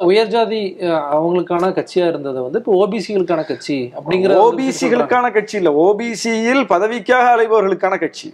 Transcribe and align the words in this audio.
உயர் 0.00 0.28
ஜாதி 0.28 0.58
அஹ், 0.86 1.04
அவங்களுக்கான 1.14 1.70
கட்சியா 1.76 2.04
இருந்தது 2.06 2.38
வந்து 2.42 2.58
இப்போ 2.60 2.72
ஓபிசிகளுக்கான 2.78 3.42
கட்சி 3.46 3.76
அப்படிங்கிற. 3.96 4.34
ஓபிசிகளுக்கான 4.42 5.26
கட்சி 5.32 5.56
இல்ல. 5.60 5.70
ஓபிசியில் 5.84 6.62
பதவிக்காக 6.72 7.26
அலைபவர்களுக்கான 7.34 7.94
கட்சி. 7.98 8.28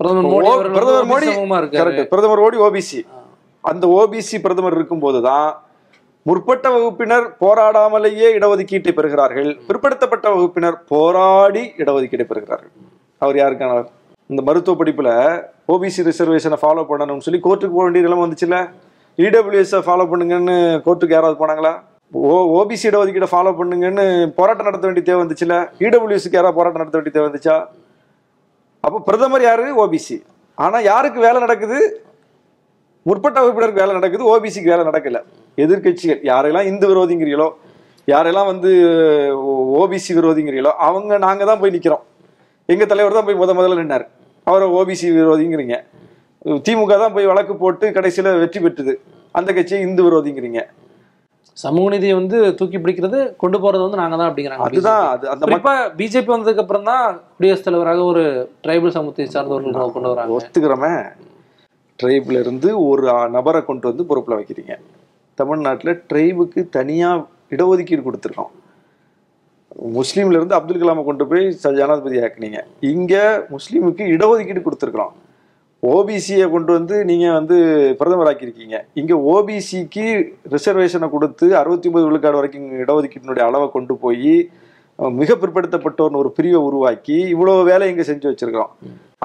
பிரதமர் 0.00 0.28
மோடி 0.32 0.50
பிரதமர் 0.70 1.08
மோடி 1.10 1.26
கரெக்ட் 1.74 2.10
பிரதமர் 2.12 2.42
மோடி 2.42 2.58
ஓபிசி 2.66 3.00
அந்த 3.64 3.84
ஓபிசி 3.96 4.36
பிரதமர் 4.42 4.76
இருக்கும்போது 4.76 5.18
தான் 5.22 5.48
முற்பட்ட 6.26 6.66
வகுப்பினர் 6.74 7.26
போராடாமலேயே 7.40 8.28
இடஒதுக்கீட்டை 8.36 8.92
பெறுகிறார்கள். 8.92 9.50
பிற்படுத்தப்பட்ட 9.68 10.26
வகுப்பினர் 10.34 10.76
போராடி 10.92 11.62
இடஒதுக்கீட்டை 11.78 12.26
பெறுகிறார்கள். 12.30 12.72
அவர் 13.22 13.38
யாருக்கானவர் 13.40 13.88
இந்த 14.30 14.42
மருத்துவ 14.46 14.76
படிப்புல 14.80 15.10
ஓபிசி 15.68 16.00
ரிசர்வேஷனை 16.08 16.58
ஃபாலோ 16.60 16.82
பண்ணணும்னு 16.90 17.26
சொல்லி 17.26 17.40
கோர்ட்டுக்கு 17.46 17.76
போக 17.76 17.86
வேண்டிய 17.86 18.04
நிலைமை 18.06 18.24
வந்துச்சுல்ல? 18.24 18.58
இடபிள்யூஎஸ் 19.18 19.74
ஃபாலோ 19.86 20.04
பண்ணுங்கன்னு 20.10 20.56
கோர்ட்டுக்கு 20.84 21.16
யாராவது 21.16 21.36
போனாங்களா? 21.40 21.72
ஓ 22.12 22.34
ஓபிசி 22.58 22.86
இடஒதுக்கீடை 22.90 23.28
ஃபாலோ 23.32 23.50
பண்ணுங்கன்னு 23.58 24.04
போராட்டம் 24.38 24.68
நடத்த 24.68 24.86
வேண்டிய 24.88 25.04
தேவை 25.08 25.20
வந்துச்சுல? 25.22 25.56
இடபிள்யூஎஸ்க்கு 25.86 26.38
யாராவது 26.38 26.58
போராட்டம் 26.58 26.82
நடத்த 26.82 26.98
வேண்டிய 26.98 27.14
தேவை 27.16 27.26
வந்துச்சா? 27.28 27.56
அப்போ 28.86 28.98
பிரதமர் 29.08 29.44
யாரு? 29.48 29.66
ஓபிசி 29.82 30.16
ஆனால் 30.64 30.86
யாருக்கு 30.90 31.18
வேலை 31.26 31.38
நடக்குது? 31.46 31.78
முற்பட்ட 33.08 33.36
வகுப்பினருக்கு 33.42 33.82
வேலை 33.82 33.94
நடக்குது 33.98 34.24
ஓபிசிக்கு 34.32 34.72
வேலை 34.72 34.84
நடக்கல. 34.90 35.20
எதிர்க்கட்சிகள் 35.64 36.22
யாரெல்லாம் 36.30 36.68
இந்து 36.70 36.86
விரோதிங்கிறீங்களோ 36.90 37.48
யாரெல்லாம் 38.08 38.50
வந்து 38.52 38.70
ஓபிசி 39.80 40.12
விரோதிங்கிறீங்களோ 40.18 40.72
அவங்க 40.88 41.18
நாங்கள் 41.26 41.48
தான் 41.50 41.60
போய் 41.62 41.74
நிற்கிறோம் 41.76 42.04
எங்கள் 42.72 42.90
தலைவர் 42.90 43.16
தான் 43.18 43.26
போய் 43.28 43.40
முத 43.42 43.52
முதல்ல 43.58 43.80
நின்னார். 43.80 44.04
அவரை 44.50 44.66
ஓபிசி 44.78 45.06
விரோதிங்கிறீங்க. 45.16 45.76
திமுக 46.66 46.94
தான் 47.00 47.14
போய் 47.14 47.30
வழக்கு 47.30 47.54
போட்டு 47.62 47.86
கடைசியில 47.96 48.30
வெற்றி 48.42 48.60
பெற்றுது. 48.64 48.92
அந்த 49.38 49.50
கட்சியை 49.56 49.80
இந்து 49.86 50.02
விரோதிங்கிறீங்க. 50.06 50.60
சமூக 51.62 51.88
நீதியை 51.92 52.14
வந்து 52.18 52.38
தூக்கி 52.58 52.78
பிடிக்கிறது 52.82 53.18
கொண்டு 53.42 53.58
போறது 53.62 53.82
வந்து 53.86 54.00
நாங்க 54.00 54.16
தான் 54.20 54.28
அப்படிங்கிறாங்க 54.30 54.66
அதுதான் 54.68 55.02
அது 55.14 55.24
அந்த 55.32 55.44
குறிப்பா 55.46 55.72
பிஜேபி 55.98 56.30
வந்ததுக்கு 56.34 56.62
அப்புறம் 56.64 56.86
தான் 56.90 57.04
குடியரசுத் 57.36 57.68
தலைவராக 57.68 58.04
ஒரு 58.12 58.22
டிரைபல் 58.64 58.94
சமூகத்தை 58.96 59.26
சார்ந்தவர்கள் 59.34 59.94
கொண்டு 59.96 60.12
வராங்க. 60.12 60.36
ஒத்துக்கிறோமே. 60.38 60.92
ட்ரைப்ல 61.98 62.40
இருந்து 62.44 62.68
ஒரு 62.90 63.02
நபரை 63.36 63.60
கொண்டு 63.70 63.86
வந்து 63.90 64.08
பொறுப்புல 64.10 64.38
வைக்கிறீங்க. 64.38 64.74
தமிழ்நாட்டுல 65.38 65.92
ட்ரைபுக்கு 66.10 66.62
தனியா 66.78 67.10
இடஒதுக்கீடு 67.54 68.02
கொடுத்துருக்கோம். 68.06 68.52
முஸ்லீம்ல 69.98 70.38
இருந்து 70.38 70.56
அப்துல் 70.58 70.82
கலாமை 70.82 71.02
கொண்டு 71.08 71.24
போய் 71.30 71.44
ஜனாதிபதி 71.80 72.18
ஆக்குனீங்க. 72.26 72.60
இங்க 72.92 73.14
முஸ்லீமுக்கு 73.54 74.04
இடஒதுக்கீடு 74.14 74.62
கொடுத்துருக்குறோம் 74.68 75.14
ஓபிசியை 75.82 76.50
கொண்டு 76.50 76.72
வந்து 76.72 77.04
நீங்க 77.04 77.32
வந்து 77.32 77.56
பிரதமர் 78.00 78.28
ஆக்கியிருக்கீங்க 78.30 78.78
இங்க 78.94 79.14
ஓபிசிக்கு 79.14 80.06
ரிசர்வேஷனை 80.52 81.08
கொடுத்து 81.10 81.56
அறுபத்தி 81.56 81.88
ஒன்பது 81.88 82.08
விழுக்காடு 82.08 82.36
வரைக்கும் 82.36 82.80
இடஒதுக்கீட்டினுடைய 82.84 83.44
அளவை 83.46 83.70
கொண்டு 83.70 83.96
போய் 83.96 84.50
மிக 84.98 85.34
பிற்படுத்தப்பட்டோர்னு 85.34 86.20
ஒரு 86.22 86.30
பிரிவை 86.36 86.62
உருவாக்கி 86.62 87.14
இவ்வளவு 87.34 87.62
வேலை 87.64 87.88
இங்க 87.88 88.02
செஞ்சு 88.02 88.30
வச்சிருக்கிறோம். 88.30 88.72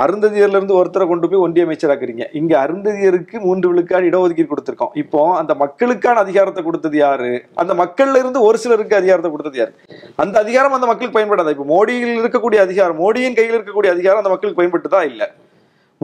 அருந்ததியர்ல 0.04 0.58
இருந்து 0.58 0.78
ஒருத்தரை 0.80 1.08
கொண்டு 1.08 1.30
போய் 1.30 1.44
ஒன்றிய 1.46 1.66
அமைச்சராக்குறீங்க. 1.66 2.24
இங்க 2.34 2.60
அருந்ததியருக்கு 2.66 3.40
மூன்று 3.40 3.70
விழுக்காடு 3.70 4.10
இடஒதுக்கீடு 4.10 4.52
கொடுத்திருக்கோம். 4.52 4.94
இப்போ 4.94 5.36
அந்த 5.36 5.54
மக்களுக்கான 5.54 6.20
அதிகாரத்தை 6.20 6.64
கொடுத்தது 6.64 6.98
யாரு? 6.98 7.44
அந்த 7.56 7.74
மக்கள்ல 7.74 8.18
இருந்து 8.18 8.42
ஒரு 8.42 8.58
சிலருக்கு 8.58 8.96
அதிகாரத்தை 8.96 9.32
கொடுத்தது 9.32 9.58
யாரு? 9.58 9.74
அந்த 10.16 10.40
அதிகாரம் 10.40 10.72
அந்த 10.72 10.88
மக்களுக்கு 10.88 11.18
பயன்படாதா? 11.20 11.50
இப்போ 11.50 11.64
மோடியில் 11.64 12.20
இருக்கக்கூடிய 12.24 12.62
அதிகாரம் 12.62 13.02
மோடியின் 13.04 13.34
கையில் 13.34 13.58
இருக்கக்கூடிய 13.58 13.92
அதிகாரம் 13.92 14.18
அந்த 14.18 14.30
மக்களுக்கு 14.30 14.62
பயன்பட்டுதா? 14.62 15.02
இல்ல. 15.04 15.36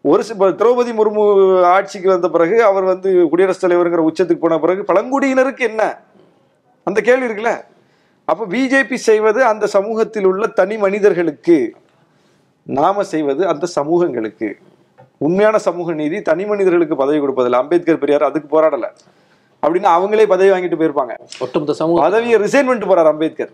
ஒரு 0.00 0.24
இப்ப 0.30 0.48
திரௌபதி 0.48 0.88
முர்மு 0.88 1.62
ஆட்சிக்கு 1.62 2.08
வந்த 2.08 2.28
பிறகு 2.28 2.64
அவர் 2.64 2.82
வந்து 2.82 3.28
குடியரசுத் 3.28 3.70
தலைவருங்கிற 3.70 4.06
உச்சத்துக்கு 4.06 4.34
போன 4.34 4.58
பிறகு 4.58 4.82
பழங்குடியினருக்கு 4.82 5.58
என்ன? 5.58 5.98
அந்த 6.84 7.00
கேள்வி 7.00 7.26
இருக்குல்ல? 7.26 7.60
அப்ப 8.24 8.46
பிஜேபி 8.46 8.94
செய்வது 8.94 9.44
அந்த 9.44 9.66
சமூகத்தில் 9.66 10.24
உள்ள 10.24 10.46
தனி 10.46 10.76
மனிதர்களுக்கு 10.76 11.74
நாம 12.62 13.02
செய்வது 13.02 13.48
அந்த 13.48 13.66
சமூகங்களுக்கு. 13.66 14.56
உண்மையான 15.18 15.58
சமூக 15.58 15.92
நீதி 15.92 16.22
தனி 16.22 16.44
மனிதர்களுக்கு 16.44 16.96
பதவி 16.96 17.18
கொடுப்பதில்லை. 17.18 17.56
அம்பேத்கர் 17.56 17.98
பெரியார் 17.98 18.22
அதுக்கு 18.22 18.60
போராடல. 18.60 18.88
அப்படின்னு 19.66 19.86
அவங்களே 19.88 20.26
பதவி 20.26 20.50
வாங்கிட்டு 20.50 20.78
போயிருப்பாங்க. 20.78 21.16
ஒட்டுமொத்த 21.40 21.72
சமூகம். 21.72 22.04
பதவியை 22.04 22.40
ரிசைன் 22.40 22.66
பண்ணிட்டு 22.66 22.94
போறார் 22.94 23.06
அம்பேத்கர். 23.06 23.50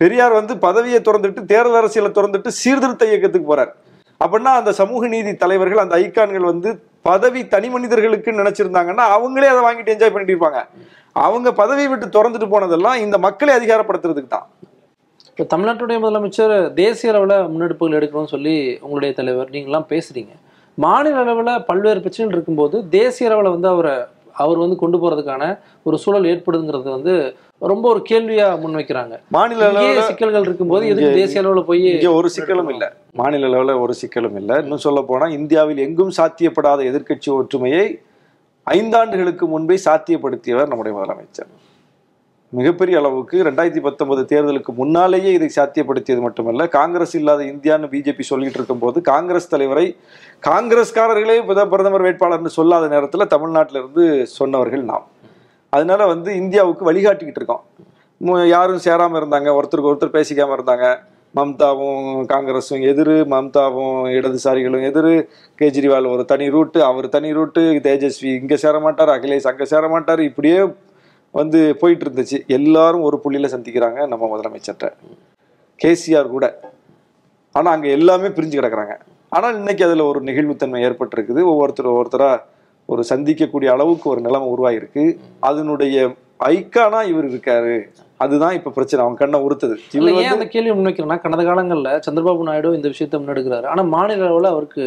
பெரியார் 0.00 0.38
வந்து 0.40 0.52
பதவியை 0.66 1.00
திறந்துட்டு 1.08 1.42
தேர்தல் 1.52 1.78
அரசியலை 1.80 2.10
திறந்துட்டு 2.18 2.50
சீர்திருத்த 2.60 3.04
இயக்கத்துக்கு 3.10 3.48
போறார். 3.50 3.72
அப்படின்னா 4.20 4.52
அந்த 4.60 4.70
சமூக 4.80 5.08
நீதி 5.14 5.32
தலைவர்கள் 5.42 5.82
அந்த 5.84 5.94
ஐக்கான்கள் 6.04 6.50
வந்து 6.52 6.70
பதவி 7.08 7.40
தனி 7.54 7.68
மனிதர்களுக்கு 7.74 8.30
நினைச்சிருந்தாங்கன்னா 8.40 9.04
அவங்களே 9.16 9.50
அதை 9.52 9.60
வாங்கிட்டு 9.66 9.92
என்ஜாய் 9.94 10.12
பண்ணிட்டு 10.14 10.34
இருப்பாங்க. 10.34 10.60
அவங்க 11.16 11.48
பதவி 11.60 11.84
விட்டு 11.92 12.06
திறந்துட்டு 12.16 12.48
போனதெல்லாம் 12.54 12.98
இந்த 13.04 13.16
மக்களை 13.26 13.52
அதிகாரப்படுத்துறதுக்கு 13.58 14.32
தான். 14.34 14.46
இப்போ 15.30 15.44
தமிழ்நாட்டுடைய 15.52 15.98
முதலமைச்சர் 16.04 16.54
தேசிய 16.80 17.12
அளவில் 17.12 17.34
முன்னெடுப்புகள் 17.52 17.98
எடுக்கணும்னு 17.98 18.32
சொல்லி 18.34 18.54
உங்களுடைய 18.84 19.12
தலைவர் 19.20 19.52
நீங்களாம் 19.54 19.86
பேசுறீங்க. 19.92 20.32
மாநில 20.84 21.20
அளவில் 21.24 21.52
பல்வேறு 21.68 22.02
பிரச்சனைகள் 22.04 22.36
இருக்கும்போது 22.36 22.76
தேசிய 22.96 23.28
அளவில் 23.30 23.54
வந்து 23.54 23.68
அவரை 23.74 23.94
அவர் 24.42 24.62
வந்து 24.64 24.76
கொண்டு 24.82 24.98
போகிறதுக்கான 24.98 25.44
ஒரு 25.88 25.96
சூழல் 26.02 26.28
ஏற்படுதுங்கிறது 26.32 26.90
வந்து 26.96 27.14
ரொம்ப 27.60 27.88
ஒரு 27.88 28.02
கேள்வியா 28.08 28.58
முன்வைக்கிறாங்க 28.60 29.20
மாநில 29.28 29.70
அளவுல 29.70 30.00
சிக்கல்கள் 30.00 30.40
இருக்கும்போது 30.40 30.88
எதுக்கு 30.88 31.14
தேசிய 31.14 31.40
அளவில் 31.40 31.64
போய் 31.64 32.06
ஒரு 32.08 32.28
சிக்கலும் 32.36 32.70
இல்ல. 32.70 32.84
மாநில 33.12 33.46
அளவுல 33.46 33.80
ஒரு 33.80 33.94
சிக்கலும் 34.02 34.36
இல்ல. 34.36 34.58
இன்னும் 34.58 34.78
சொல்ல 34.78 35.02
போனா 35.02 35.26
இந்தியாவில் 35.26 35.78
எங்கும் 35.78 36.10
சாத்தியப்படாத 36.16 36.82
எதிர்க்கட்சி 36.82 37.32
ஒற்றுமையை 37.32 37.84
ஐந்தாண்டுகளுக்கு 38.66 39.40
முன்பே 39.46 39.78
சாத்தியப்படுத்தியவர் 39.84 40.66
நம்முடைய 40.66 40.98
முதலமைச்சர். 40.98 41.50
மிகப்பெரிய 42.52 42.98
அளவுக்கு 42.98 43.42
ரெண்டாயிரத்தி 43.44 43.80
பத்தொன்பது 43.80 44.22
தேர்தலுக்கு 44.24 44.72
முன்னாலேயே 44.74 45.32
இதை 45.32 45.50
சாத்தியப்படுத்தியது 45.56 46.20
மட்டுமல்ல 46.20 46.68
காங்கிரஸ் 46.68 47.14
இல்லாத 47.14 47.42
இந்தியான்னு 47.44 47.86
பிஜேபி 47.86 48.20
சொல்லிட்டு 48.20 48.58
இருக்கும்போது 48.58 49.00
காங்கிரஸ் 49.02 49.48
தலைவரை 49.48 49.86
காங்கிரஸ்காரர்களே 50.46 51.44
பிரத- 51.44 51.66
பிரதமர் 51.66 52.02
வேட்பாளர்னு 52.02 52.46
சொல்லாத 52.46 53.00
நேரத்துல 53.00 53.26
தமிழ்நாட்டில 53.26 53.78
இருந்து 53.78 54.26
சொன்னவர்கள் 54.26 54.82
நாம். 54.82 55.06
அதனால 55.76 56.06
வந்து 56.12 56.30
இந்தியாவுக்கு 56.42 56.88
வழிகாட்டிக்கிட்டு 56.90 57.40
இருக்கோம். 57.42 57.64
யாரும் 58.54 58.84
சேராமல் 58.86 59.20
இருந்தாங்க 59.20 59.48
ஒருத்தருக்கு 59.58 59.90
ஒருத்தர் 59.90 60.16
பேசிக்காமல் 60.18 60.56
இருந்தாங்க. 60.58 60.86
மம்தாவும் 61.38 62.06
காங்கிரஸும் 62.32 62.84
எதிர் 62.90 63.12
மம்தாவும் 63.32 63.98
இடதுசாரிகளும் 64.18 64.84
எதிர் 64.88 65.12
கெஜ்ரிவால் 65.60 66.08
ஒரு 66.14 66.22
தனி 66.32 66.46
ரூட்டு 66.54 66.78
அவர் 66.88 67.06
தனி 67.14 67.28
ரூட்டு 67.36 67.62
தேஜஸ்வி 67.86 68.30
இங்கே 68.40 68.56
சேர 68.64 68.78
மாட்டார் 68.86 69.12
அகிலேஷ் 69.14 69.48
அங்கே 69.50 69.66
சேர 69.72 69.88
மாட்டார் 69.94 70.22
இப்படியே 70.30 70.58
வந்து 71.34 71.60
போயிட்டு 71.80 72.04
இருந்துச்சு 72.06 72.38
எல்லாரும் 72.56 73.04
ஒரு 73.08 73.16
புள்ளியில் 73.24 73.52
சந்திக்கிறாங்க 73.54 74.00
நம்ம 74.12 74.24
முதலமைச்சர்கிட்ட. 74.32 74.88
கேசிஆர் 75.80 76.34
கூட. 76.36 76.46
ஆனால் 77.58 77.74
அங்கே 77.76 77.90
எல்லாமே 77.98 78.28
பிரிஞ்சு 78.38 78.56
கிடக்குறாங்க. 78.58 78.94
ஆனால் 79.36 79.56
இன்னைக்கு 79.60 79.82
அதில் 79.86 80.08
ஒரு 80.10 80.20
நெகிழ்வுத்தன்மை 80.28 80.80
ஏற்பட்டிருக்குது. 80.88 81.40
ஒவ்வொருத்தர் 81.52 81.92
ஒவ்வொருத்தராக 81.92 82.38
ஒரு 82.92 83.02
சந்திக்கக்கூடிய 83.10 83.68
அளவுக்கு 83.76 84.06
ஒரு 84.12 84.20
நிலைமை 84.26 84.48
உருவாயிருக்கு. 84.54 85.04
அதனுடைய 85.48 85.96
ஐக்கானா 86.52 87.00
இவர் 87.10 87.28
இருக்காரு. 87.32 87.76
அதுதான் 88.24 88.56
இப்ப 88.58 88.72
பிரச்சனை. 88.76 89.00
அவன் 89.04 89.20
கண்ணை 89.20 89.38
உறுத்துது. 89.46 89.76
இவர் 89.98 90.18
ஏன் 90.24 90.34
அந்த 90.36 90.46
கேள்வி 90.54 90.72
முன்வைக்கிறேன்னா 90.76 91.18
கடந்த 91.24 91.44
காலங்கள்ல 91.50 91.92
சந்திரபாபு 92.06 92.48
நாயுடு 92.48 92.76
இந்த 92.78 92.88
விஷயத்தை 92.94 93.18
முன்னெடுக்கிறாரு. 93.20 93.66
ஆனா 93.72 93.84
மாநில 93.94 94.26
அளவில் 94.30 94.52
அவருக்கு 94.54 94.84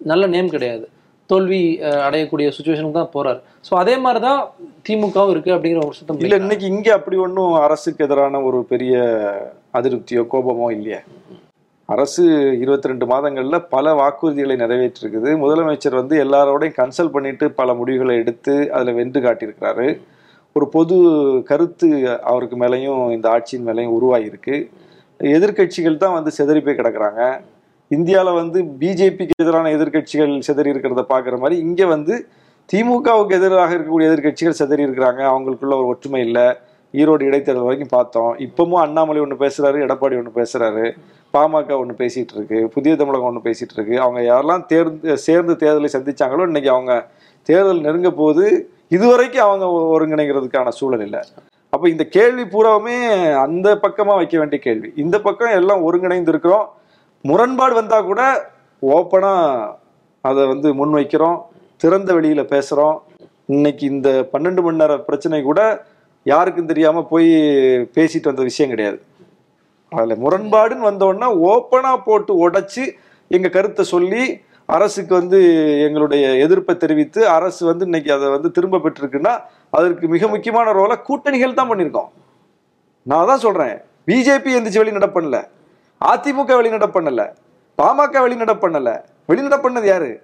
நல்ல 0.00 0.26
நேம் 0.34 0.52
கிடையாது. 0.56 0.86
தோல்வி 1.30 1.60
அடையக்கூடிய 2.06 2.46
சுச்சுவேஷனுக்கு 2.54 2.98
தான் 2.98 3.14
போறாரு. 3.14 3.38
ஸோ 3.66 3.72
அதே 3.82 3.94
மாதிரி 4.04 4.20
தான் 4.26 4.40
திமுகவும் 4.86 5.32
இருக்கு 5.34 5.54
அப்படிங்கிற 5.54 5.82
ஒரு 5.84 5.92
விஷயத்தை 5.92 6.26
இல்ல. 6.26 6.40
இன்னைக்கு 6.44 6.66
இங்க 6.74 6.88
அப்படி 6.98 7.16
ஒன்றும் 7.26 7.54
அரசுக்கு 7.66 8.04
எதிரான 8.06 8.40
ஒரு 8.48 8.58
பெரிய 8.72 8.96
அதிருப்தியோ 9.78 10.24
கோபமோ 10.34 10.66
இல்லையே. 10.76 11.00
அரசு 11.92 12.22
இருபத்தி 12.60 12.88
ரெண்டு 12.90 13.06
மாதங்களில் 13.06 13.66
பல 13.74 13.86
வாக்குறுதிகளை 14.00 14.54
நிறைவேற்றிருக்குது. 14.62 15.30
முதலமைச்சர் 15.42 15.96
வந்து 16.00 16.14
எல்லாரோடையும் 16.24 16.76
கன்சல்ட் 16.78 17.14
பண்ணிட்டு 17.16 17.46
பல 17.58 17.74
முடிவுகளை 17.80 18.14
எடுத்து 18.22 18.54
அதில் 18.76 18.96
வென்று 18.98 19.20
காட்டியிருக்கிறாரு. 19.26 19.86
ஒரு 20.56 20.66
பொது 20.74 20.96
கருத்து 21.50 21.88
அவருக்கு 22.32 22.56
மேலேயும் 22.62 23.02
இந்த 23.16 23.26
ஆட்சியின் 23.34 23.66
மேலேயும் 23.68 23.94
உருவாகியிருக்கு. 23.98 24.56
எதிர்க்கட்சிகள் 25.20 26.02
தான் 26.04 26.16
வந்து 26.18 26.30
சிதறி 26.38 26.60
போய் 26.60 26.80
கிடக்குறாங்க. 26.80 27.22
இந்தியாவில் 27.90 28.38
வந்து 28.42 28.58
பிஜேபிக்கு 28.82 29.42
எதிரான 29.44 29.72
எதிர்க்கட்சிகள் 29.76 30.34
சிதறி 30.48 30.72
இருக்கிறத 30.74 31.04
பார்க்குற 31.12 31.36
மாதிரி 31.42 31.58
இங்கே 31.66 31.86
வந்து 31.94 32.14
திமுகவுக்கு 32.72 33.34
எதிராக 33.40 33.74
இருக்கக்கூடிய 33.76 34.10
எதிர்க்கட்சிகள் 34.10 34.60
செதறி 34.60 34.82
இருக்கிறாங்க. 34.86 35.22
அவங்களுக்குள்ள 35.32 35.74
ஒரு 35.80 35.90
ஒற்றுமை 35.94 36.22
இல்லை. 36.28 36.46
ஈரோடு 37.00 37.22
இடைத்தேர்தல் 37.28 37.66
வரைக்கும் 37.66 37.94
பார்த்தோம். 37.96 38.32
இப்பவும் 38.46 38.80
அண்ணாமலை 38.84 39.20
ஒன்று 39.24 39.36
பேசுறாரு 39.44 39.78
எடப்பாடி 39.86 40.18
ஒன்று 40.20 40.32
பேசுறாரு 40.40 40.84
பாமக 41.34 41.76
ஒன்று 41.82 41.94
பேசிட்டு 42.02 42.34
இருக்கு 42.36 42.58
புதிய 42.74 42.92
தமிழகம் 43.00 43.28
ஒன்று 43.30 43.46
பேசிட்டு 43.48 43.74
இருக்கு. 43.76 43.94
அவங்க 44.04 44.20
யாரெல்லாம் 44.30 44.64
தேர்ந்து 44.72 45.16
சேர்ந்து 45.26 45.54
தேர்தலை 45.62 45.90
சந்திச்சாங்களோ 45.96 46.46
இன்னைக்கு 46.50 46.70
அவங்க 46.74 46.94
தேர்தல் 47.48 47.84
நெருங்க 47.86 48.10
போது 48.20 48.44
இதுவரைக்கும் 48.96 49.46
அவங்க 49.46 49.66
ஒருங்கிணைகிறதுக்கான 49.94 50.72
சூழல் 50.78 51.04
இல்லை. 51.06 51.22
அப்போ 51.72 51.86
இந்த 51.92 52.04
கேள்வி 52.16 52.44
பூராவுமே 52.52 52.96
அந்த 53.44 53.68
பக்கமாக 53.84 54.18
வைக்க 54.20 54.36
வேண்டிய 54.40 54.60
கேள்வி. 54.66 54.88
இந்த 55.04 55.16
பக்கம் 55.26 55.56
எல்லாம் 55.60 55.84
ஒருங்கிணைந்து 55.86 56.32
இருக்கிறோம் 56.34 56.66
முரண்பாடு 57.24 57.74
வந்தால் 57.80 58.08
கூட 58.10 58.22
ஓப்பனாக 58.82 59.72
அதை 60.28 60.42
வந்து 60.52 60.68
முன்வைக்கிறோம். 60.80 61.38
திறந்த 61.82 62.10
வெளியில் 62.18 62.50
பேசுகிறோம் 62.54 62.96
இன்னைக்கு 63.54 63.84
இந்த 63.94 64.10
பன்னெண்டு 64.32 64.62
மணி 64.64 64.80
நேர 64.82 64.92
பிரச்சனை 65.08 65.40
கூட 65.42 65.60
யாருக்கும் 66.24 66.66
தெரியாம 66.66 67.04
போய் 67.04 67.28
பேசிட்டு 67.94 68.22
வந்த 68.22 68.42
விஷயம் 68.42 68.70
கிடையாது. 68.70 69.02
அதில் 69.88 70.16
முரண்பாடுன்னு 70.16 70.88
வந்தோடனே 70.90 71.26
ஓப்பனாக 71.50 72.02
போட்டு 72.04 72.50
உடைச்சி 72.50 72.92
எங்கள் 73.28 73.50
கருத்தை 73.50 73.84
சொல்லி 73.84 74.40
அரசுக்கு 74.66 75.14
வந்து 75.14 75.38
எங்களுடைய 75.82 76.28
எதிர்ப்பை 76.28 76.76
தெரிவித்து 76.76 77.28
அரசு 77.28 77.66
வந்து 77.66 77.84
இன்னைக்கு 77.84 78.12
அதை 78.12 78.28
வந்து 78.28 78.50
திரும்ப 78.50 78.78
பெற்றிருக்குன்னா 78.78 79.40
அதற்கு 79.70 80.08
மிக 80.08 80.28
முக்கியமான 80.28 80.72
ரோலை 80.72 81.02
கூட்டணிகள் 81.02 81.54
தான் 81.54 81.70
பண்ணியிருக்கோம். 81.70 82.08
நான் 83.02 83.26
தான் 83.26 83.38
சொல்கிறேன் 83.38 83.76
பிஜேபி 84.06 84.50
எந்திரிச்சு 84.56 84.82
வெளிநடை 84.82 85.10
பண்ணல. 85.14 85.44
அதிமுக 86.04 86.52
வெளிநடை 86.60 86.88
பண்ணல. 86.94 87.34
பாமக 87.82 88.16
வெளிநடை 88.26 88.56
பண்ணல. 88.62 89.02
பண்ணது 89.28 89.84
யாரு? 89.84 90.22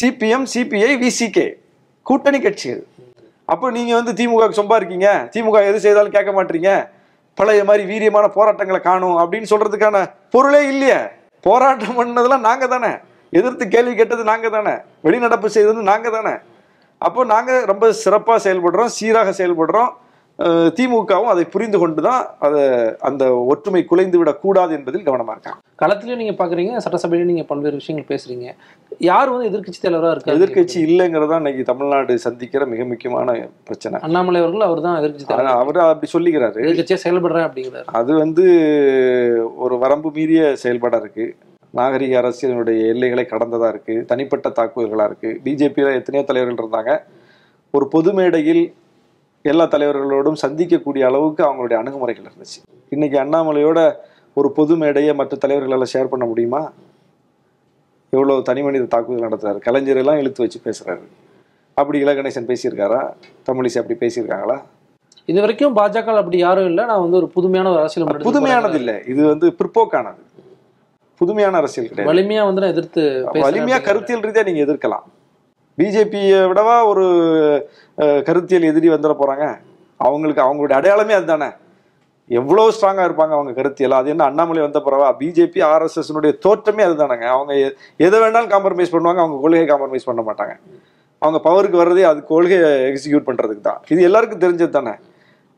சிபிஎம் 0.00 0.46
சிபிஐ 0.54 0.92
விசிகே 1.04 1.52
கூட்டணி 2.02 2.40
கட்சிகள். 2.40 2.86
அப்போ 3.52 3.66
நீங்க 3.76 3.92
வந்து 3.98 4.12
திமுக 4.18 4.46
சொம்பா 4.58 4.78
இருக்கீங்க. 4.80 5.08
திமுக 5.34 5.58
எது 5.68 5.78
செய்தாலும் 5.84 6.16
கேட்க 6.16 6.32
மாட்டீங்க. 6.38 6.72
பழைய 7.38 7.62
மாதிரி 7.68 7.82
வீரியமான 7.90 8.26
போராட்டங்களை 8.36 8.80
காணும் 8.88 9.18
அப்படின்னு 9.22 9.50
சொல்றதுக்கான 9.52 9.96
பொருளே 10.34 10.62
இல்லையே. 10.72 10.98
போராட்டம் 11.46 11.98
பண்ணதெல்லாம் 11.98 12.46
நாங்க 12.48 12.66
தானே. 12.74 12.92
எதிர்த்து 13.38 13.64
கேள்வி 13.74 13.94
கேட்டது 14.00 14.22
நாங்க 14.32 14.48
தானே. 14.56 14.74
வெளிநடப்பு 15.06 15.48
செய்தது 15.56 15.88
நாங்க 15.92 16.10
தானே. 16.16 16.34
அப்போ 17.06 17.20
நாங்க 17.32 17.50
ரொம்ப 17.70 17.86
சிறப்பாக 18.02 18.38
செயல்படுறோம் 18.46 18.92
சீராக 18.98 19.32
செயல்படுறோம். 19.40 19.90
திமுகவும் 20.78 21.30
அதை 21.32 21.44
புரிந்து 21.52 21.78
கொண்டு 21.82 22.00
தான் 22.06 22.22
அதை 22.46 22.60
அந்த 23.08 23.24
ஒற்றுமை 23.52 23.80
குலைந்து 23.90 24.18
விடக்கூடாது 24.20 24.72
என்பதில் 24.76 25.06
கவனமாக 25.08 25.34
இருக்காங்க. 25.36 25.58
களத்திலையும் 25.82 26.20
நீங்கள் 26.22 26.38
பாக்குறீங்க 26.40 26.82
சட்டசபையிலையும் 26.84 27.32
நீங்க 27.32 27.44
பல்வேறு 27.50 27.80
விஷயங்கள் 27.80 28.10
பேசுறீங்க. 28.12 28.46
யார் 29.00 29.30
வந்து 29.32 29.48
எதிர்க்கட்சி 29.48 29.80
தலைவரா 29.82 30.12
இருக்காரு 30.14 30.36
எதிர்க்கட்சி 30.38 30.78
இல்லைங்கிறது 30.86 31.30
தான் 31.30 31.42
இன்னைக்கு 31.42 31.64
தமிழ்நாடு 31.70 32.12
சந்திக்கிற 32.24 32.62
மிக 32.70 32.84
முக்கியமான 32.84 33.34
பிரச்சனை. 33.68 34.00
அண்ணாமலை 34.06 34.40
அவர்கள் 34.42 34.64
அவர் 34.68 34.80
தான் 34.86 34.96
எதிர்க்கட்சி 35.00 35.26
ஆனா 35.26 35.36
தலைவர். 35.36 35.60
அவரு 35.62 35.80
அப்படி 35.92 36.10
சொல்லிக்கிறாரு. 36.14 36.58
எதிர்க்கட்சியா 36.64 36.98
செயல்படுறேன் 37.04 37.46
அப்படிங்கிறாரு. 37.48 37.86
அது 38.00 38.12
வந்து 38.14 38.46
ஒரு 39.56 39.78
வரம்பு 39.78 40.10
மீறிய 40.16 40.42
செயல்பாடா 40.62 41.00
இருக்கு. 41.04 41.26
நாகரிக 41.74 42.18
அரசியலினுடைய 42.22 42.88
எல்லைகளை 42.94 43.24
கடந்ததா 43.34 43.68
இருக்கு. 43.74 43.96
தனிப்பட்ட 44.10 44.48
தாக்குதல்களா 44.58 45.06
இருக்கு. 45.10 45.30
பிஜேபியில 45.46 45.94
எத்தனையோ 46.00 46.24
தலைவர்கள் 46.24 46.60
இருந்தாங்க. 46.62 46.92
ஒரு 47.74 47.88
பொது 47.88 48.12
மேடையில் 48.12 48.64
எல்லா 49.44 49.64
தலைவர்களோடும் 49.76 50.40
சந்திக்கக்கூடிய 50.44 51.02
அளவுக்கு 51.10 51.42
அவங்களுடைய 51.48 51.78
அணுகுமுறைகள் 51.80 52.28
இருந்துச்சு. 52.28 52.58
இன்னைக்கு 52.96 53.18
அண்ணாமலையோட 53.24 53.80
ஒரு 54.36 54.48
பொது 54.58 54.74
மேடையை 54.76 55.14
மற்ற 55.14 55.36
தலைவர்களால் 55.36 55.92
ஷேர் 55.94 56.12
பண்ண 56.12 56.24
முடியுமா? 56.26 56.62
எவ்வளவு 58.10 58.42
தனி 58.42 58.62
மனித 58.62 58.84
தாக்குதல் 58.84 59.28
நடத்துறாரு. 59.28 59.58
கலைஞர் 59.58 59.96
எல்லாம் 59.96 60.18
இழுத்து 60.18 60.42
வச்சு 60.42 60.60
பேசுறாரு. 60.64 61.00
அப்படி 61.74 62.04
இல 62.04 62.14
கணேசன் 62.14 62.48
பேசியிருக்காரா? 62.50 63.00
தமிழிசை 63.46 63.78
அப்படி 63.78 63.96
பேசியிருக்காங்களா? 64.00 64.60
இது 65.24 65.40
வரைக்கும் 65.40 65.76
பாஜக 65.76 66.04
அப்படி 66.04 66.38
யாரும் 66.38 66.64
இல்ல. 66.64 66.84
நான் 66.84 67.00
வந்து 67.00 67.16
ஒரு 67.16 67.28
புதுமையான 67.28 67.70
ஒரு 67.70 67.78
அரசியல் 67.78 68.08
புதுமையானது. 68.08 68.74
இல்ல. 68.74 69.00
இது 69.06 69.26
வந்து 69.26 69.46
பிற்போக்கானது. 69.46 70.22
புதுமையான 71.16 71.56
அரசியல் 71.56 71.88
கிடையாது. 71.88 72.18
வலிமையா 72.18 72.44
வந்து 72.44 72.66
எதிர்த்து 72.66 73.28
வலிமையா. 73.34 73.82
கருத்தியல் 73.82 74.20
ரீதியா 74.20 74.52
நீங்க 74.52 74.72
எதிர்க்கலாம். 74.72 75.06
பிஜேபியை 75.78 76.40
விடவா 76.50 76.86
ஒரு 76.86 77.06
கருத்தியல் 78.24 78.62
எதிரி 78.62 78.88
வந்துட 78.88 79.16
போறாங்க? 79.20 79.58
அவங்களுக்கு 79.96 80.42
அவங்களுடைய 80.42 80.72
அடையாளமே 80.72 81.12
அதுதானே? 81.12 81.46
எவ்வளோ 82.30 82.62
ஸ்ட்ராங்காக 82.76 83.06
இருப்பாங்க 83.08 83.34
அவங்க 83.36 83.52
கருத்தியல் 83.58 83.96
அது 83.98 84.08
என்ன 84.14 84.24
அண்ணாமலை 84.30 84.62
வந்த 84.66 84.80
பிறவா? 84.86 85.08
பிஜேபி 85.20 85.60
ஆர்எஸ்எஸ்னுடைய 85.72 86.32
தோற்றமே 86.46 86.82
அதுதானங்க. 86.88 87.26
அவங்க 87.36 87.52
எதை 88.06 88.16
வேணாலும் 88.22 88.52
காம்ப்ரமைஸ் 88.54 88.94
பண்ணுவாங்க 88.94 89.22
அவங்க 89.24 89.38
கொள்கையை 89.44 89.66
காம்ப்ரமைஸ் 89.72 90.08
பண்ண 90.10 90.22
மாட்டாங்க. 90.28 90.54
அவங்க 91.22 91.38
பவருக்கு 91.46 91.80
வர்றதே 91.82 92.04
அது 92.10 92.20
கொள்கையை 92.32 92.70
எக்ஸிக்யூட் 92.90 93.28
பண்ணுறதுக்கு 93.28 93.62
தான். 93.68 93.80
இது 93.94 94.02
எல்லாருக்கும் 94.08 94.42
தெரிஞ்சது 94.44 94.72
தானே. 94.78 94.94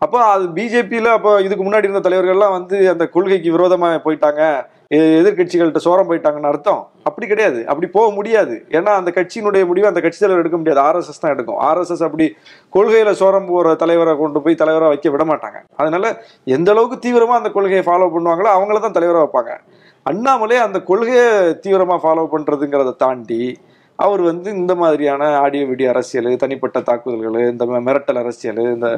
அப்போ 0.04 0.18
அது 0.34 0.44
பிஜேபியில் 0.58 1.10
அப்போ 1.16 1.30
இதுக்கு 1.46 1.64
முன்னாடி 1.64 1.88
இருந்த 1.88 2.02
தலைவர்கள்லாம் 2.06 2.54
வந்து 2.58 2.76
அந்த 2.92 3.04
கொள்கைக்கு 3.16 3.50
விரோதமாக 3.56 3.98
போயிட்டாங்க. 4.06 4.42
எதிர்கட்சிகள்கிட்ட 4.96 5.18
எதிர்க்கட்சிகள்கிட்ட 5.18 5.80
சோரம் 5.84 6.08
போயிட்டாங்கன்னு 6.08 6.48
அர்த்தம்? 6.50 6.80
அப்படி 7.08 7.26
கிடையாது. 7.32 7.58
அப்படி 7.70 7.86
போக 7.96 8.06
முடியாது. 8.16 8.54
ஏன்னா 8.76 8.92
அந்த 9.00 9.10
கட்சியினுடைய 9.18 9.64
முடிவை 9.68 9.86
அந்த 9.90 10.00
கட்சி 10.04 10.18
தலைவர் 10.22 10.42
எடுக்க 10.42 10.58
முடியாது. 10.60 10.80
ஆர்எஸ்எஸ் 10.86 11.22
தான் 11.24 11.34
எடுக்கும். 11.34 11.58
ஆர்எஸ்எஸ் 11.68 12.02
அப்படி 12.06 12.26
கொள்கையில 12.76 13.10
சோரம் 13.20 13.46
போற 13.50 13.74
தலைவரை 13.82 14.14
கொண்டு 14.22 14.40
போய் 14.46 14.58
தலைவராக 14.62 14.90
வைக்க 14.94 15.12
விட 15.14 15.24
மாட்டாங்க. 15.30 15.60
அதனால 15.82 16.10
எந்த 16.56 16.70
அளவுக்கு 16.74 16.98
தீவிரமா 17.06 17.36
அந்த 17.40 17.52
கொள்கையை 17.56 17.84
ஃபாலோ 17.88 18.08
பண்ணுவாங்களோ 18.16 18.50
அவங்கள 18.56 18.80
தான் 18.86 18.96
தலைவரா 18.98 19.22
வைப்பாங்க. 19.24 19.54
அண்ணாமலே 20.10 20.58
அந்த 20.66 20.78
கொள்கையை 20.90 21.28
தீவிரமா 21.64 21.98
ஃபாலோ 22.04 22.26
பண்றதுங்கிறத 22.34 22.96
தாண்டி 23.04 23.42
அவர் 23.98 24.22
வந்து 24.30 24.48
இந்த 24.60 24.72
மாதிரியான 24.82 25.22
ஆடியோ 25.44 25.64
வீடியோ 25.70 25.88
அரசியல் 25.94 26.30
தனிப்பட்ட 26.42 26.78
தாக்குதல்கள் 26.90 27.40
இந்த 27.52 27.64
மிரட்டல் 27.88 28.20
அரசியல் 28.24 28.62
இந்த 28.76 28.88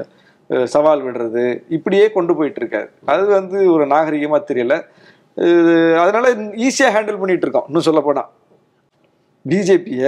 சவால் 0.74 1.02
விடுறது 1.06 1.44
இப்படியே 1.76 2.06
கொண்டு 2.16 2.32
போயிட்டு 2.38 2.60
இருக்காரு. 2.62 2.88
அது 3.12 3.24
வந்து 3.38 3.58
ஒரு 3.74 3.84
நாகரிகமா 3.94 4.38
தெரியல. 4.50 4.74
அதனால 6.00 6.26
ஈஸியா 6.64 6.88
ஹேண்டில் 6.94 7.20
பண்ணிட்டு 7.20 7.46
இருக்கோம் 7.46 7.66
இன்னும் 7.68 7.86
சொல்ல 7.86 8.00
போனா 8.02 8.24
பிஜேபிய 9.44 10.02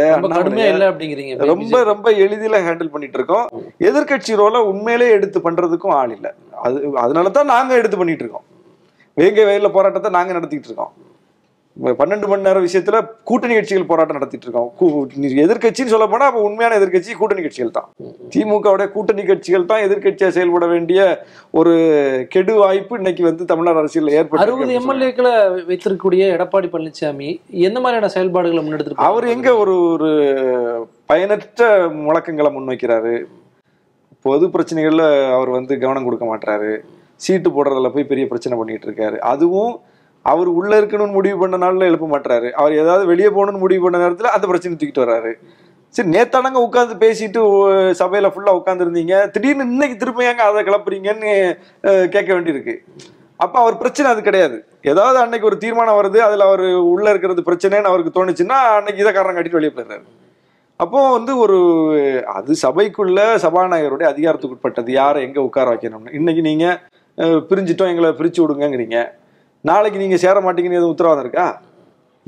அப்படிங்கிறீங்க 0.89 1.47
ரொம்ப 1.49 1.79
ரொம்ப 1.89 2.09
எளிதில 2.25 2.59
ஹேண்டில் 2.67 2.93
பண்ணிட்டு 2.93 3.19
இருக்கோம் 3.21 3.47
எதிர்க்கட்சி 3.83 4.35
ரோலை 4.41 4.61
உண்மையிலே 4.69 5.09
எடுத்து 5.15 5.39
பண்றதுக்கும் 5.41 5.95
ஆள் 5.97 6.13
இல்ல. 6.17 6.29
அது 6.63 6.77
அதனால 7.01 7.33
தான் 7.33 7.51
நாங்க 7.53 7.73
எடுத்து 7.81 7.99
பண்ணிட்டு 7.99 8.25
இருக்கோம் 8.25 8.47
வேங்கை 9.17 9.45
வயல்ல 9.45 9.71
போராட்டத்தை 9.75 10.11
நாங்க 10.15 10.33
நடத்திட்டு 10.33 10.69
இருக்கோம் 10.71 10.93
பன்னெண்டு 11.99 12.27
மணி 12.31 12.47
நேரம் 12.47 12.65
விஷயத்துல 12.65 12.97
கூட்டணி 13.29 13.55
கட்சிகள் 13.55 13.87
போராட்டம் 13.91 14.17
நடத்திட்டு 14.19 14.47
இருக்கோம். 14.47 14.69
எதிர்க்கட்சின்னு 15.45 15.93
சொல்ல 15.93 16.07
போனா 16.13 16.27
அப்ப 16.31 16.43
உண்மையான 16.49 16.77
எதிர்க்கட்சி 16.81 17.17
கூட்டணி 17.21 17.43
கட்சிகள் 17.45 17.73
தான். 17.79 17.89
திமுகவுடைய 18.33 18.87
கூட்டணி 18.97 19.23
கட்சிகள் 19.31 19.67
தான் 19.71 19.83
எதிர்க்கட்சியா 19.87 20.29
செயல்பட 20.37 20.67
வேண்டிய 20.73 21.01
ஒரு 21.61 21.73
கெடு 22.35 22.53
வாய்ப்பு 22.63 22.99
இன்னைக்கு 23.01 23.23
வந்து 23.29 23.45
தமிழ்நாடு 23.53 23.81
அரசியல் 23.83 24.15
ஏற்பட்டு 24.19 24.45
அறுபது 24.45 24.77
எம்எல்ஏக்களை 24.81 25.33
வைத்திருக்கக்கூடிய 25.71 26.27
எடப்பாடி 26.37 26.69
பழனிசாமி 26.75 27.31
எந்த 27.69 27.81
மாதிரியான 27.85 28.11
செயல்பாடுகளை 28.17 28.63
முன்னெடுத்து 28.67 29.07
அவர் 29.09 29.27
எங்க 29.35 29.49
ஒரு 29.63 29.75
ஒரு 29.95 30.11
பயனற்ற 31.13 31.71
முழக்கங்களை 32.05 32.53
முன்வைக்கிறாரு. 32.59 33.15
பொது 34.25 34.45
பிரச்சனைகள்ல 34.53 35.07
அவர் 35.37 35.51
வந்து 35.57 35.73
கவனம் 35.81 36.07
கொடுக்க 36.07 36.27
மாட்டாரு 36.29 36.71
சீட்டு 37.25 37.49
போடுறதுல 37.51 37.91
போய் 37.97 38.11
பெரிய 38.13 38.27
பிரச்சனை 38.31 38.55
பண்ணிட்டு 38.59 38.89
இருக்காரு. 38.89 39.19
அதுவும் 39.33 39.75
அவர் 40.33 40.49
உள்ள 40.59 40.73
இருக்கணும்னு 40.81 41.17
முடிவு 41.19 41.39
பண்ண 41.43 41.57
நாளில் 41.65 41.89
எழுப்ப 41.91 42.09
மாட்டாரு 42.13 42.49
அவர் 42.61 42.75
ஏதாவது 42.83 43.05
வெளியே 43.13 43.31
போகணும்னு 43.37 43.65
முடிவு 43.65 43.83
பண்ண 43.85 44.03
நேரத்தில் 44.03 44.35
அந்த 44.35 44.45
பிரச்சனை 44.51 44.77
தூக்கிட்டு 44.77 45.05
வர்றாரு. 45.05 45.33
சரி 45.95 46.09
நேத்தானங்க 46.15 46.61
உட்காந்து 46.67 46.95
பேசிட்டு 47.03 47.41
சபையில 48.03 48.31
ஃபுல்லா 48.35 48.55
உட்காந்துருந்தீங்க 48.61 49.17
திடீர்னு 49.35 49.67
இன்னைக்கு 49.75 49.97
திரும்ப 50.03 50.31
அதை 50.47 50.63
கிளப்புறீங்கன்னு 50.69 51.33
கேட்க 52.15 52.31
வேண்டியிருக்கு. 52.37 52.75
அப்ப 53.45 53.55
அவர் 53.63 53.81
பிரச்சனை 53.83 54.09
அது 54.15 54.21
கிடையாது. 54.27 54.57
ஏதாவது 54.91 55.19
அன்னைக்கு 55.23 55.49
ஒரு 55.51 55.57
தீர்மானம் 55.63 55.99
வருது 55.99 56.19
அதுல 56.27 56.45
அவர் 56.51 56.65
உள்ள 56.93 57.07
இருக்கிறது 57.13 57.43
பிரச்சனைன்னு 57.49 57.91
அவருக்கு 57.91 58.13
தோணுச்சுன்னா 58.19 58.59
அன்னைக்கு 58.77 59.03
இதை 59.05 59.13
காரணம் 59.17 59.37
காட்டிட்டு 59.37 59.61
வெளியே 59.61 59.73
போயிடுறாரு. 59.77 60.05
அப்போ 60.83 61.01
வந்து 61.17 61.33
ஒரு 61.45 61.59
அது 62.37 62.53
சபைக்குள்ள 62.63 63.21
சபாநாயகருடைய 63.45 64.07
அதிகாரத்துக்கு 64.13 64.57
உட்பட்டது 64.57 64.93
யாரை 65.01 65.21
எங்க 65.27 65.39
உட்கார 65.49 65.67
வைக்கணும்னு. 65.73 66.15
இன்னைக்கு 66.19 66.43
நீங்க 66.49 66.67
பிரிஞ்சிட்டோம் 67.51 67.93
எங்களை 67.93 68.11
பிரிச்சு 68.21 68.43
விடுங்கங்கிறீங்க. 68.43 68.99
நாளைக்கு 69.69 70.01
நீங்கள் 70.03 70.21
சேர 70.23 70.37
மாட்டீங்கன்னு 70.45 70.79
எதுவும் 70.79 70.95
உத்தரவாதம் 70.95 71.25
இருக்கா? 71.25 71.45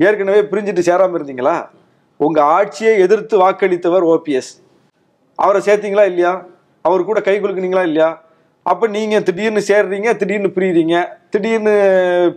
ஏற்கனவே 0.05 0.39
பிரிஞ்சுட்டு 0.51 0.83
சேராமல் 0.87 1.17
இருந்தீங்களா? 1.19 1.55
உங்கள் 2.19 2.47
ஆட்சியை 2.55 2.93
எதிர்த்து 3.05 3.35
வாக்களித்தவர் 3.41 4.05
ஓபிஎஸ். 4.13 4.49
அவரை 5.39 5.59
சேர்த்தீங்களா 5.67 6.05
இல்லையா? 6.11 6.31
அவர் 6.85 7.09
கூட 7.09 7.19
கை 7.27 7.35
குலுக்குனீங்களா 7.41 7.83
இல்லையா? 7.89 8.09
அப்போ 8.71 8.85
நீங்கள் 8.95 9.25
திடீர்னு 9.27 9.61
சேர்றீங்க 9.69 10.09
திடீர்னு 10.21 10.49
பிரியிறீங்க 10.55 10.95
திடீர்னு 11.33 11.73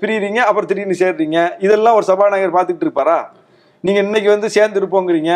பிரியிறீங்க 0.02 0.40
அப்புறம் 0.48 0.68
திடீர்னு 0.72 0.96
சேர்றீங்க. 1.02 1.38
இதெல்லாம் 1.66 1.96
ஒரு 2.00 2.06
சபாநாயகர் 2.10 2.54
பார்த்துக்கிட்டு 2.56 2.88
இருப்பாரா? 2.88 3.18
நீங்கள் 3.84 4.04
இன்னைக்கு 4.06 4.30
வந்து 4.34 4.50
சேர்ந்து 4.56 4.80
இருப்போங்கிறீங்க 4.82 5.32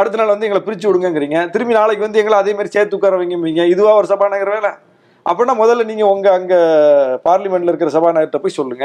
அடுத்த 0.00 0.18
நாள் 0.20 0.32
வந்து 0.34 0.46
எங்களை 0.48 0.62
பிரிச்சு 0.66 0.86
விடுங்கங்கிறீங்க 0.88 1.38
திரும்பி 1.54 1.74
நாளைக்கு 1.80 2.06
வந்து 2.06 2.20
எங்களை 2.22 2.38
அதே 2.42 2.52
மாதிரி 2.56 2.74
சேர்த்து 2.76 2.98
உட்கார 2.98 3.16
வைங்கம்பீங்க 3.22 3.64
இதுவா 3.74 3.94
ஒரு 4.00 4.08
சபாநாயகர் 4.12 4.54
வேலை? 4.56 4.72
அப்படின்னா 5.28 5.54
முதல்ல 5.60 5.84
நீங்க 5.84 6.04
உங்க 6.14 6.26
அங்க 6.38 6.54
பார்லிமெண்ட்ல 7.24 7.70
இருக்கிற 7.72 7.90
சபாநாயகர்கிட்ட 7.94 8.40
போய் 8.42 8.58
சொல்லுங்க. 8.58 8.84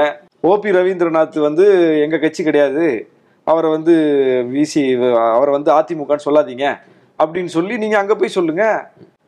ஓபி 0.52 0.70
ரவீந்திரநாத் 0.78 1.38
வந்து 1.48 1.66
எங்க 2.06 2.18
கட்சி 2.18 2.42
கிடையாது. 2.44 2.86
அவரை 3.44 3.70
வந்து 3.72 3.94
விசி 4.56 4.84
அவரை 5.36 5.52
வந்து 5.58 5.72
அதிமுகன்னு 5.78 6.26
சொல்லாதீங்க 6.26 6.66
அப்படின்னு 7.20 7.52
சொல்லி 7.58 7.78
நீங்க 7.78 7.98
அங்க 7.98 8.16
போய் 8.16 8.36
சொல்லுங்க. 8.38 8.66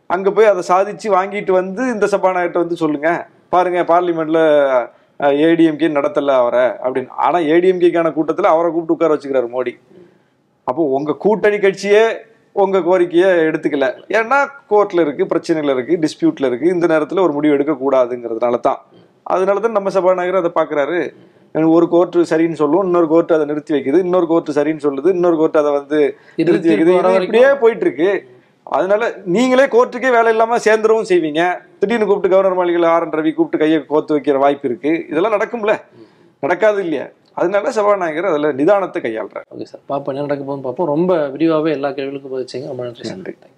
அங்க 0.10 0.32
போய் 0.32 0.51
அதை 0.53 0.63
சாதிச்சு 0.72 1.08
வாங்கிட்டு 1.17 1.51
வந்து 1.51 1.84
இந்த 1.93 2.05
சபாநாயகர்கிட்ட 2.13 2.63
வந்து 2.65 2.82
சொல்லுங்க. 2.84 3.10
பாருங்க 3.50 3.79
பார்லிமெண்ட்ல 3.93 4.41
ஏடிஎம்கே 5.48 5.89
நடத்தல 5.98 6.36
அவரை 6.41 6.65
அப்படின்னு. 6.86 7.12
ஆனா 7.25 7.39
ஏடிஎம்கேக்கான 7.53 8.13
கூட்டத்தில் 8.13 8.53
அவரை 8.53 8.70
கூப்பிட்டு 8.72 8.96
உட்கார 8.96 9.15
வச்சுக்கிறாரு 9.15 9.50
மோடி. 9.55 9.74
அப்போ 10.67 10.84
உங்க 10.98 11.15
கூட்டணி 11.25 11.58
கட்சியே 11.58 12.03
உங்க 12.62 12.81
கோரிக்கையை 12.88 13.29
எடுத்துக்கல. 13.48 13.88
ஏன்னா 14.17 14.39
கோர்ட்ல 14.72 15.03
இருக்கு 15.05 15.24
பிரச்சனைகள் 15.31 15.74
இருக்கு 15.75 15.93
டிஸ்பியூட்ல 16.03 16.50
இருக்கு. 16.50 16.67
இந்த 16.75 16.88
நேரத்துல 16.93 17.24
ஒரு 17.27 17.33
முடிவு 17.38 17.55
எடுக்க 17.57 17.74
கூடாதுங்கிறதுனால 17.83 18.60
தான். 18.67 18.79
அதனால 19.36 19.62
தான் 19.65 19.77
நம்ம 19.77 19.91
சபாநாயகர் 19.95 20.41
அதை 20.41 20.51
பாக்குறாரு. 20.60 21.00
ஒரு 21.77 21.86
கோர்ட் 21.93 22.15
சரின்னு 22.31 22.60
சொல்லும் 22.62 22.86
இன்னொரு 22.88 23.07
கோர்ட் 23.13 23.33
அதை 23.36 23.45
நிறுத்தி 23.50 23.74
வைக்குது 23.75 23.98
இன்னொரு 24.05 24.27
கோர்ட் 24.31 24.50
சரின்னு 24.60 24.86
சொல்லுது 24.86 25.10
இன்னொரு 25.17 25.38
கோர்ட் 25.41 25.60
அதை 25.62 25.72
வந்து 25.79 26.00
நிறுத்தி 26.36 26.69
வைக்குது. 26.69 26.93
இப்படியே 27.25 27.50
போயிட்டு 27.63 27.86
இருக்கு 27.88 28.12
அதனால 28.77 29.03
நீங்களே 29.36 29.65
கோர்ட்டுக்கே 29.75 30.12
வேலை 30.17 30.29
இல்லாம 30.33 30.57
சேர்ந்துடவும் 30.65 31.10
செய்வீங்க. 31.12 31.41
திடீர்னு 31.79 32.05
கூப்பிட்டு 32.10 32.33
கவர்னர் 32.33 32.60
மாளிகையில் 32.60 32.89
ஆர் 32.93 33.05
என் 33.07 33.15
ரவி 33.19 33.31
கூப்பிட்டு 33.38 33.62
கையை 33.63 33.79
கோர்த்து 33.91 34.15
வைக்கிற 34.17 34.38
வாய்ப்பு 34.43 34.67
இருக்கு. 34.69 34.91
இதெல்லாம் 35.12 35.36
நடக்கும்ல. 35.38 35.75
நடக்காது 36.45 36.79
இல்லையா? 36.86 37.05
அதனால 37.34 37.72
சபாநாயகர் 37.72 38.25
அதுல 38.25 38.54
நிதானத்தை 38.54 39.02
கையாளுறாரு. 39.02 39.48
Okay 39.58 39.63
sir. 39.63 39.82
பார்ப்போம் 39.86 40.16
என்ன 40.16 40.28
நடக்க 40.28 40.44
போகுதுன்னு 40.46 40.62
பார்ப்போம் 40.62 40.88
ரொம்ப 40.88 41.30
விரிவாகவே 41.30 41.72
எல்லா 41.72 41.90
கேள்விகளுக்கும் 41.90 42.34
பதிச்சிங்க 42.36 42.68
ரொம்ப 42.68 42.84
நன்றி 42.84 43.10
நன்றி. 43.10 43.34